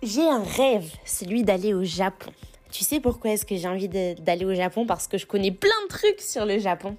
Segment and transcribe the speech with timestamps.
[0.00, 2.30] J'ai un rêve, celui d'aller au Japon.
[2.70, 4.86] Tu sais pourquoi est-ce que j'ai envie d'aller au Japon?
[4.86, 6.96] Parce que je connais plein de trucs sur le Japon.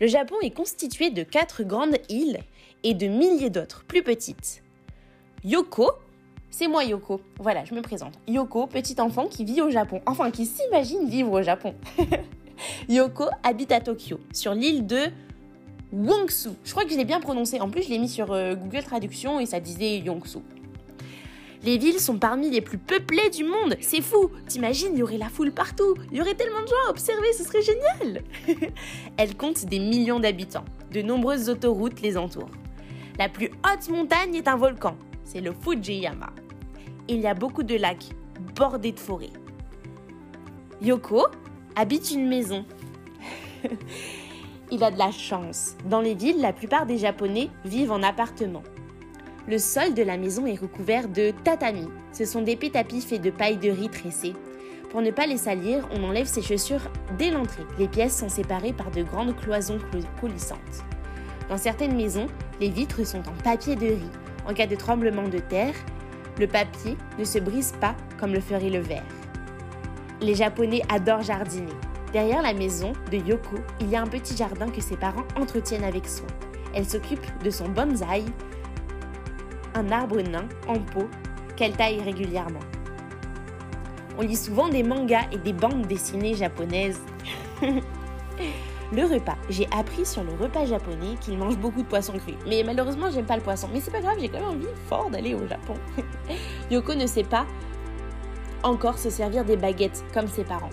[0.00, 2.40] Le Japon est constitué de quatre grandes îles
[2.82, 4.62] et de milliers d'autres, plus petites.
[5.44, 5.92] Yoko,
[6.50, 7.22] c'est moi Yoko.
[7.38, 8.12] Voilà, je me présente.
[8.28, 10.02] Yoko, petit enfant qui vit au Japon.
[10.04, 11.74] Enfin, qui s'imagine vivre au Japon.
[12.90, 15.06] Yoko habite à Tokyo, sur l'île de
[15.90, 16.50] Wongsu.
[16.64, 17.60] Je crois que je l'ai bien prononcé.
[17.60, 20.40] En plus, je l'ai mis sur euh, Google Traduction et ça disait Yongsu.
[21.64, 23.76] Les villes sont parmi les plus peuplées du monde.
[23.80, 24.30] C'est fou.
[24.48, 25.94] T'imagines, il y aurait la foule partout.
[26.10, 28.22] Il y aurait tellement de gens à observer, ce serait génial.
[29.16, 30.64] Elle compte des millions d'habitants.
[30.90, 32.50] De nombreuses autoroutes les entourent.
[33.16, 34.96] La plus haute montagne est un volcan.
[35.24, 36.32] C'est le Fujiyama.
[37.06, 38.10] Il y a beaucoup de lacs
[38.56, 39.30] bordés de forêts.
[40.80, 41.26] Yoko
[41.76, 42.64] habite une maison.
[44.72, 45.76] il a de la chance.
[45.88, 48.64] Dans les villes, la plupart des Japonais vivent en appartement.
[49.48, 51.88] Le sol de la maison est recouvert de tatami.
[52.12, 54.34] Ce sont des tapis faits de paille de riz tressée.
[54.90, 57.64] Pour ne pas les salir, on enlève ses chaussures dès l'entrée.
[57.76, 59.78] Les pièces sont séparées par de grandes cloisons
[60.20, 60.84] coulissantes.
[61.48, 62.28] Dans certaines maisons,
[62.60, 64.10] les vitres sont en papier de riz.
[64.48, 65.74] En cas de tremblement de terre,
[66.38, 69.02] le papier ne se brise pas comme le ferait le verre.
[70.20, 71.72] Les Japonais adorent jardiner.
[72.12, 75.82] Derrière la maison de Yoko, il y a un petit jardin que ses parents entretiennent
[75.82, 76.28] avec soin.
[76.74, 78.24] Elle s'occupe de son bonsaï,
[79.74, 81.08] un arbre nain en pot
[81.56, 82.60] qu'elle taille régulièrement.
[84.18, 87.00] On lit souvent des mangas et des bandes dessinées japonaises.
[88.92, 89.36] le repas.
[89.48, 92.36] J'ai appris sur le repas japonais qu'il mange beaucoup de poissons crus.
[92.46, 93.68] Mais malheureusement, j'aime pas le poisson.
[93.72, 95.74] Mais c'est pas grave, j'ai quand même envie fort d'aller au Japon.
[96.70, 97.46] Yoko ne sait pas
[98.62, 100.70] encore se servir des baguettes comme ses parents.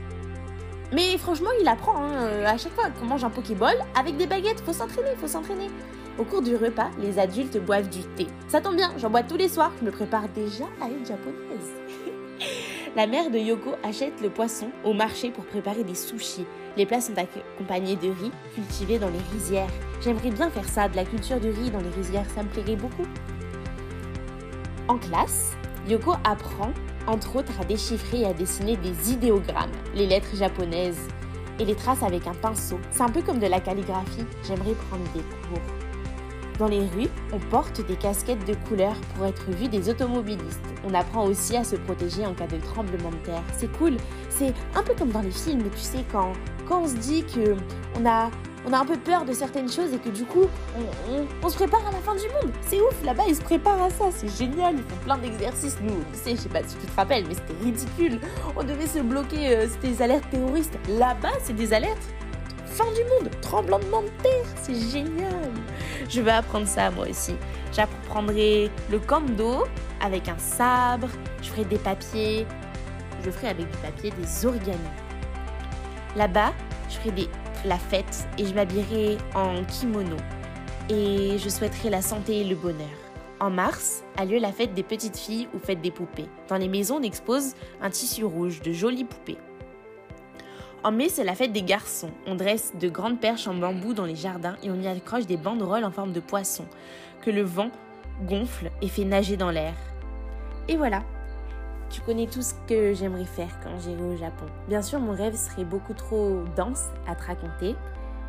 [0.91, 4.61] Mais franchement, il apprend hein, à chaque fois qu'on mange un Pokéball avec des baguettes.
[4.61, 5.69] Faut s'entraîner, faut s'entraîner.
[6.19, 8.27] Au cours du repas, les adultes boivent du thé.
[8.49, 11.71] Ça tombe bien, j'en bois tous les soirs, je me prépare déjà à une japonaise.
[12.97, 16.45] La mère de Yoko achète le poisson au marché pour préparer des sushis.
[16.75, 19.69] Les plats sont accompagnés de riz cultivé dans les rizières.
[20.01, 22.75] J'aimerais bien faire ça, de la culture de riz dans les rizières, ça me plairait
[22.75, 23.07] beaucoup.
[24.89, 25.53] En classe,
[25.87, 26.73] Yoko apprend
[27.07, 31.07] entre autres à déchiffrer et à dessiner des idéogrammes, les lettres japonaises,
[31.59, 32.77] et les trace avec un pinceau.
[32.91, 35.78] C'est un peu comme de la calligraphie, j'aimerais prendre des cours.
[36.59, 40.59] Dans les rues, on porte des casquettes de couleur pour être vu des automobilistes.
[40.85, 43.43] On apprend aussi à se protéger en cas de tremblement de terre.
[43.57, 43.95] C'est cool.
[44.29, 46.33] C'est un peu comme dans les films, tu sais, quand,
[46.67, 47.55] quand on se dit que
[47.97, 48.29] on a,
[48.67, 50.47] on a un peu peur de certaines choses et que du coup,
[51.41, 52.53] on, se prépare à la fin du monde.
[52.67, 54.09] C'est ouf, là-bas, ils se préparent à ça.
[54.11, 54.75] C'est génial.
[54.75, 55.77] Ils font plein d'exercices.
[55.81, 58.19] Nous, tu sais, je sais pas si tu te rappelles, mais c'était ridicule.
[58.57, 60.77] On devait se bloquer, euh, c'était des alertes terroristes.
[60.89, 62.03] Là-bas, c'est des alertes
[62.79, 65.51] fin du monde, tremblement de terre, c'est génial.
[66.07, 67.35] Je vais apprendre ça moi aussi.
[67.73, 69.65] J'apprendrai le kendo
[69.99, 71.09] avec un sabre,
[71.41, 72.47] je ferai des papiers,
[73.25, 74.79] je ferai avec du papier des origami.
[76.15, 76.53] Là-bas,
[76.89, 77.27] je ferai des,
[77.65, 80.15] la fête et je m'habillerai en kimono.
[80.89, 82.87] Et je souhaiterai la santé et le bonheur.
[83.41, 86.29] En mars a lieu la fête des petites filles ou fête des poupées.
[86.47, 89.37] Dans les maisons, on expose un tissu rouge de jolies poupées.
[90.81, 92.11] En mai, c'est la fête des garçons.
[92.25, 95.35] On dresse de grandes perches en bambou dans les jardins et on y accroche des
[95.35, 96.65] banderoles en forme de poisson
[97.21, 97.69] que le vent
[98.25, 99.73] gonfle et fait nager dans l'air.
[100.69, 101.03] Et voilà,
[101.89, 104.45] tu connais tout ce que j'aimerais faire quand j'irai au Japon.
[104.69, 107.75] Bien sûr, mon rêve serait beaucoup trop dense à te raconter,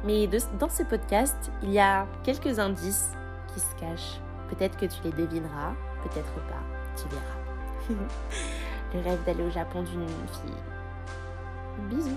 [0.05, 0.28] mais
[0.59, 3.12] dans ce podcast, il y a quelques indices
[3.55, 4.21] qui se cachent.
[4.49, 6.62] Peut-être que tu les devineras, peut-être pas,
[6.97, 8.00] tu verras.
[8.94, 10.56] le rêve d'aller au Japon d'une fille.
[11.89, 12.16] Bisous